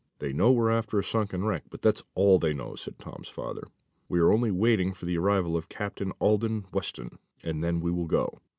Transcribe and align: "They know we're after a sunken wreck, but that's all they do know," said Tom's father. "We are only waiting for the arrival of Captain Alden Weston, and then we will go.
"They 0.17 0.33
know 0.33 0.51
we're 0.51 0.71
after 0.71 0.97
a 0.97 1.03
sunken 1.03 1.45
wreck, 1.45 1.65
but 1.69 1.83
that's 1.83 2.01
all 2.15 2.39
they 2.39 2.53
do 2.53 2.57
know," 2.57 2.73
said 2.73 2.97
Tom's 2.97 3.27
father. 3.29 3.67
"We 4.09 4.19
are 4.19 4.33
only 4.33 4.49
waiting 4.49 4.93
for 4.93 5.05
the 5.05 5.19
arrival 5.19 5.55
of 5.55 5.69
Captain 5.69 6.11
Alden 6.19 6.65
Weston, 6.73 7.19
and 7.43 7.63
then 7.63 7.81
we 7.81 7.91
will 7.91 8.07
go. 8.07 8.39